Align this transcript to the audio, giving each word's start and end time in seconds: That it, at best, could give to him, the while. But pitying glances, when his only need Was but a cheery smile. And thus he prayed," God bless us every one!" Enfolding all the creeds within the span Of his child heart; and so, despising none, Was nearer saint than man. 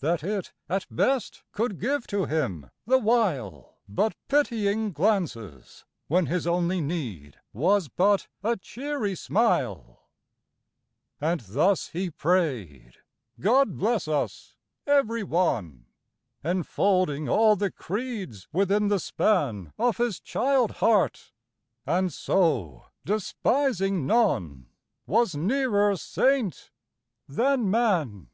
That 0.00 0.22
it, 0.22 0.52
at 0.68 0.86
best, 0.88 1.42
could 1.50 1.80
give 1.80 2.06
to 2.06 2.24
him, 2.26 2.70
the 2.86 3.00
while. 3.00 3.78
But 3.88 4.14
pitying 4.28 4.92
glances, 4.92 5.84
when 6.06 6.26
his 6.26 6.46
only 6.46 6.80
need 6.80 7.40
Was 7.52 7.88
but 7.88 8.28
a 8.40 8.56
cheery 8.56 9.16
smile. 9.16 10.04
And 11.20 11.40
thus 11.40 11.88
he 11.88 12.12
prayed," 12.12 12.98
God 13.40 13.76
bless 13.76 14.06
us 14.06 14.54
every 14.86 15.24
one!" 15.24 15.86
Enfolding 16.44 17.28
all 17.28 17.56
the 17.56 17.72
creeds 17.72 18.46
within 18.52 18.86
the 18.86 19.00
span 19.00 19.72
Of 19.80 19.96
his 19.96 20.20
child 20.20 20.70
heart; 20.76 21.32
and 21.84 22.12
so, 22.12 22.84
despising 23.04 24.06
none, 24.06 24.68
Was 25.08 25.34
nearer 25.34 25.96
saint 25.96 26.70
than 27.28 27.68
man. 27.68 28.28